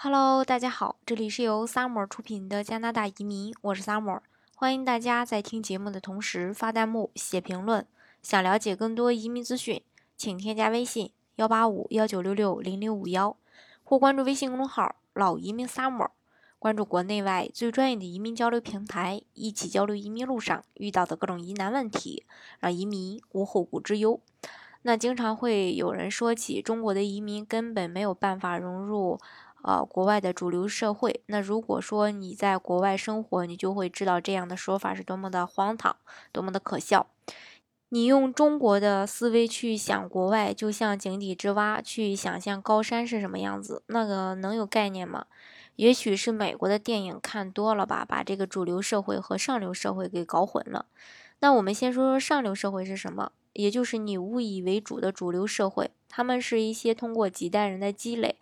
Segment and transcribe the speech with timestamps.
[0.00, 4.20] Hello，大家好，这里是由 Summer 出品的加拿大移民，我是 Summer，
[4.54, 7.84] 欢迎大家在听节目的同时发弹幕、写评论。
[8.22, 9.82] 想了解更多移民资讯，
[10.16, 13.36] 请添加微信幺八五幺九六六零零五幺，
[13.82, 16.10] 或关注微信公众号“老移民 Summer”，
[16.60, 22.24] 关注国内外最专业的移民交流平台，一起交流移民路上遇到的各种疑难问题，
[22.60, 24.20] 让移民无后顾之忧。
[24.82, 29.18] 那经常会有人说起中国的移民根本没有办法融入。
[29.62, 31.20] 呃，国外的主流社会。
[31.26, 35.96] 那如果说你在国外生活，你就会知道这样的说法是多么的荒唐，
[36.32, 37.06] 多么的可笑。
[37.90, 45.26] 你用中国的思维去想国外，就像井底之蛙去想象高山是什么样子，那个能有概念吗？
[45.76, 50.86] 也许是美国的电影看多了吧，把这个主流社会和上流社会给搞混了。
[51.40, 58.36] 那我们先说说上流社会是什么，也就是你误以为主的主流社会，他们是一些通过几代人的积累。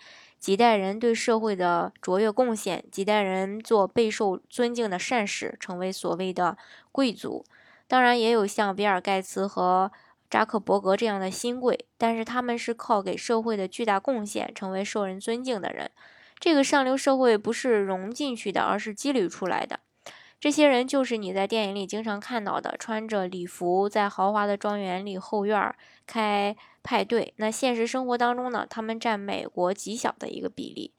[0.46, 6.56] 几代人对社会的卓越贡献，几代人做备受尊敬的善事，成为所谓的
[6.92, 7.44] 贵族。
[7.88, 9.90] 当然，也有像比尔盖茨和
[10.30, 15.90] 扎克伯格这样的新贵，但是他们是靠给社会的巨大贡献，成为受人尊敬的人。
[16.38, 19.80] 这个上流社会不是融进去的，而是积累出来的。
[20.38, 25.74] 这些人就是你在电影里经常看到的，穿着礼服在豪华的庄园里后院
[26.06, 27.32] 开派对。
[27.36, 30.92] 那现实生活当中呢，他们占美国极小的一个比例，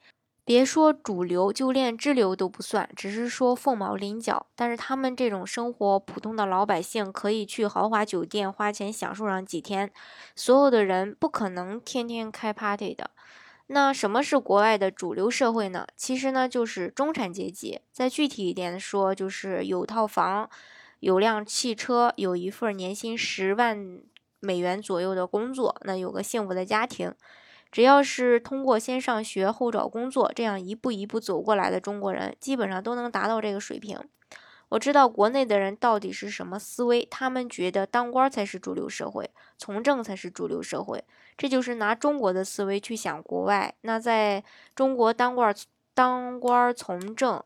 [0.44, 4.48] 别说主流，就连支流都不算，只是说凤毛麟角。
[4.56, 9.92] 但是他们这种生活，普通的老百姓可以去豪华酒店花钱享受上几天，
[10.36, 13.12] 所有的人不可能天天开 party 的。
[13.68, 15.86] 那什么是国外的主流社会呢？
[15.96, 17.82] 其实呢，就是中产阶级。
[17.92, 20.50] 再具体一点说，就是有套房、
[21.02, 24.00] 有辆汽车、有一份年薪十万
[24.40, 27.14] 美元左右的工作，那有个幸福的家庭。
[27.70, 34.00] 只要是通过先上学后找工作，这样一步一步走过来的中国人，基本上都能达到这个水平。
[34.70, 41.04] 我知道国内的人到底是什么思维，他们觉得当官才是主流社会，从政才是主流社会，
[41.38, 43.74] 这就是拿中国的思维去想国外。
[43.82, 44.44] 那在
[44.76, 45.54] 中国当官
[45.94, 47.44] 当官从政，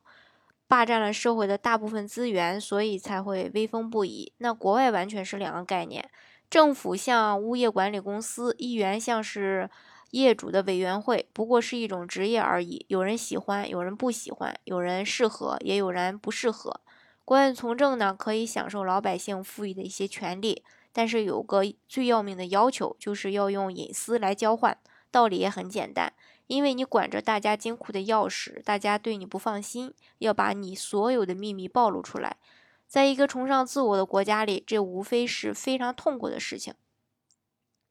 [0.67, 4.31] 霸占了社会的大部分资源，所以才会威风不已。
[4.37, 6.09] 那国外完全是两个概念，
[6.49, 9.69] 政府像物业管理公司，议员像是
[10.11, 12.85] 业主的委员会，不过是一种职业而已。
[12.87, 16.79] 有人喜欢，有人不喜欢，有人适合，也有人不适合。
[17.23, 20.63] 国外从政呢，可以享受老百姓赋予的一些权利，
[20.93, 24.77] 但是有个最要命的要求，就是要用隐私来交换。
[25.09, 26.13] 道理也很简单，
[26.47, 32.37] 因为你管着大家金库的钥匙，大家对你不放心，要把你所有的秘密暴露出来。
[32.87, 36.73] 在一个崇尚自我的国家里，这无非是非常痛苦的事情。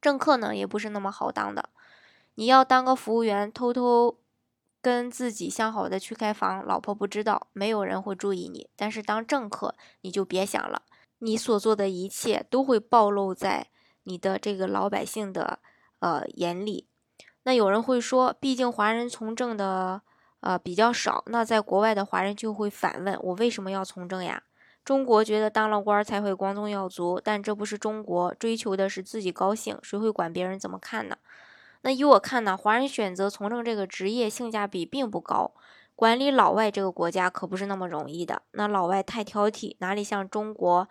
[0.00, 1.70] 政客呢，也不是那么好当的。
[2.34, 4.16] 你要当个服务员，偷偷。
[4.82, 8.70] 跟自己相好的去开房，老婆不知道，没有人会注意你。
[8.76, 10.80] 但是当政客，你就别想了，
[11.20, 13.68] 你所做的一切都会暴露在
[14.02, 15.60] 你的这个老百姓的
[16.00, 16.86] 呃眼里。
[17.44, 20.02] 那有人会说，毕竟华人从政的
[20.40, 24.42] 呃比较少，那在国外的华人就会反问我为什么要从政呀？
[24.84, 31.16] 中国觉得当了官才会光宗耀祖，但这不是中国，追求的是自己高兴，谁会管别人怎么看呢？
[31.82, 35.52] 那依我看呢，华人选择从政这个职业性价比并不高，
[35.94, 38.42] 管理老外这个国家可不是那么容易的。
[38.52, 40.88] 那老外太挑剔，哪里像中国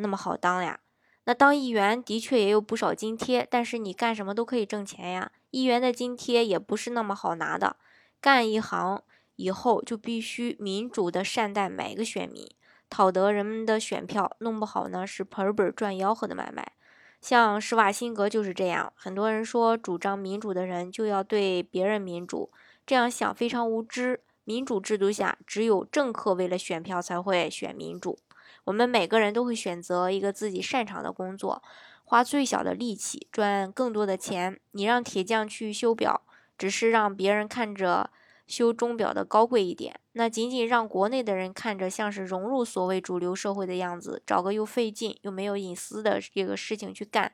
[0.00, 0.80] 那么好当呀？
[1.24, 5.30] 那当议员的确也有不少津贴，但是你干什么都可以挣钱呀。
[5.50, 7.76] 议员的津贴也不是那么好拿的，
[8.20, 9.02] 干一行
[9.36, 12.48] 以后就必须民主的善待每个选民，
[12.90, 16.72] 讨得人们的选票，弄不好呢是盆本赚吆喝的买卖。
[17.20, 18.92] 像施瓦辛格就是这样。
[18.96, 22.50] 很多人说，主张民主的人就要对别人民主，
[22.84, 24.22] 这样想非常无知。
[24.44, 28.18] 民主制度下，只有政客为了选票才会选民主。
[28.64, 31.62] 我们每个人都会选择一个自己擅长的工作，
[32.04, 34.60] 花最小的力气赚更多的钱。
[34.72, 36.22] 你让铁匠去修表，
[36.56, 38.10] 只是让别人看着。
[38.44, 47.32] 修钟表的高贵一点，那仅仅让国内的人看着像是融入所谓主流社会的样子，找个又费劲又没有隐私的这个事情去干，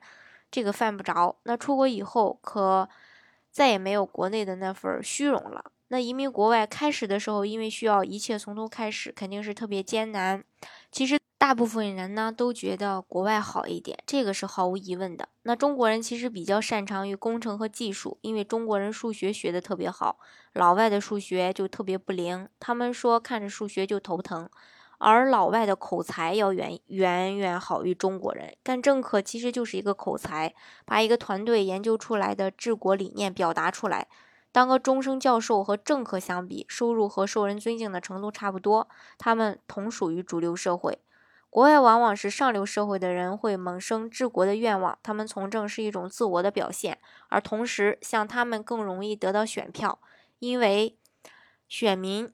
[0.49, 1.35] 这个犯不着。
[1.43, 2.87] 那出国以后，可
[3.51, 5.71] 再也没有国内的那份虚荣了。
[5.89, 10.41] 那移民国外开始的时候，因为需要一切从头开始，肯定是特别艰难。
[10.91, 11.17] 其实。
[11.39, 15.29] 大部分人呢都觉得国外好一点，这个是毫无疑问的。
[15.43, 20.19] 那中国人其实比较擅长于工程和技术，因为中国人数学学的特别好，
[20.53, 22.49] 老外的数学就特别不灵。
[22.59, 24.49] 他们说看着数学就头疼，
[24.97, 28.55] 而老外的口才要远远远好于中国人。
[28.61, 30.53] 干政客其实就是一个口才，
[30.85, 34.09] 把一个团队研究出来的治国理念表达出来。
[34.59, 40.99] 当个终生教授和政客相比，收入和受人尊敬的程度差不多，他们同属于主流社会。
[41.49, 46.97] 国外往往是上流社会的人会萌生治国的愿望，他们从政是一种自我的表现，
[47.29, 49.97] 而同时像他们更容易得到选票，
[50.39, 50.97] 因为
[51.69, 52.29] 选民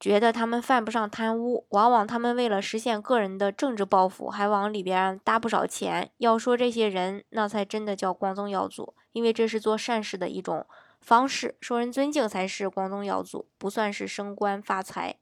[0.00, 1.66] 觉得他们犯不上贪污。
[1.68, 6.10] 往往他们为了实现个人的政治抱负，还往里边搭不少钱。
[6.18, 10.66] 要说这些人，那才真的叫光宗耀祖，因为这是做善事的一种
[11.00, 15.16] 方式，受人尊敬才是光宗耀祖，不算是升官发财。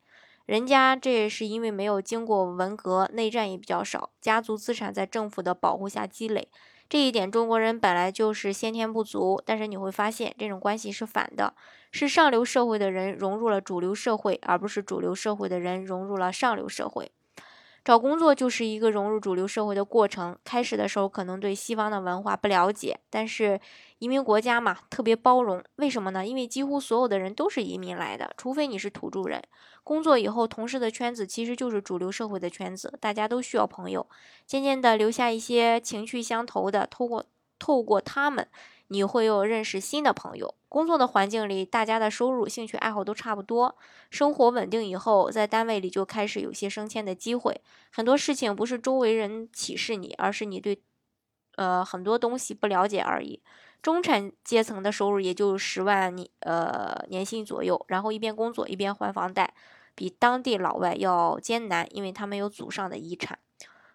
[0.44, 6.48] 人家这也是因为没有经过文革，内战也比较少，家族资产在政府的保护下积累，
[6.88, 9.42] 这一点中国人本来就是先天不足。
[9.44, 11.54] 但是你会发现，这种关系是反的，
[11.92, 17.12] 是上流社会的人融入了主流社会，而不是主流社会的人融入了上流社会。
[17.84, 20.36] 找工作就是一个融入主流社会的过程。
[20.44, 23.58] 开始的时候可能对西方的文化不了解，但是
[23.98, 25.62] 移民国家嘛，特别包容。
[25.76, 26.26] 为什么呢？
[26.26, 29.42] 因为几乎所有的人都是移民来的，除非你是土著人。
[29.82, 34.06] 工作以后，同事的圈子其实就是主流社会的圈子，大家都需要朋友。
[34.46, 37.24] 渐渐的留下一些情趣相投的，透过
[37.58, 38.48] 透过他们，
[38.88, 40.54] 你会有认识新的朋友。
[40.68, 43.74] 工作的环境里，大家的收入、兴趣爱好都差不多。
[44.10, 47.60] 生活稳定以后，在单位里就开始有些升迁的机会。
[47.90, 50.78] 很多事情不是周围人歧视你，而是你对，
[51.56, 53.42] 呃，很多东西不了解而已。
[53.80, 59.54] 中产阶层的收入也就十万你，呃，年薪左右，然后一边工作一边还房贷，
[59.94, 63.38] 比当地老外要艰难，因为他们有祖上的遗产。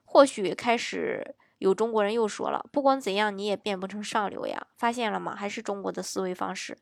[0.06, 1.36] 或许开始。
[1.64, 4.68] 有中国人又说了，不管怎样，你也变不成上流呀！
[4.76, 5.34] 发现了吗？
[5.34, 6.78] 还是中国的思维方式。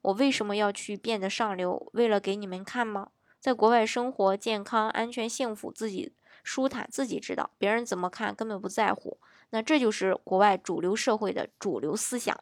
[0.00, 1.90] 我为什么要去变得上流？
[1.92, 3.10] 为了给你们看吗？
[3.38, 9.18] 在国外生活，健康、安全、幸福，自己舒坦，自己知道，别人怎么看根本不在乎。
[9.50, 12.34] 那这就是国外主流社会的主流思想。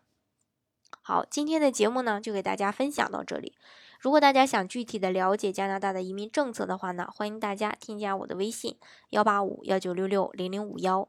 [1.03, 3.57] 好，今天的节目呢，就给大家分享到这里。
[3.99, 8.79] 如果大家想具体的了解加拿大的移民政策的话呢，欢迎大家添加我的微信
[9.09, 11.09] 幺八五幺九六六零零五幺。